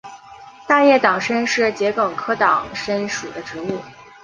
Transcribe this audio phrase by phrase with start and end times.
[0.65, 3.79] 大叶党参是桔梗科党参属的植物。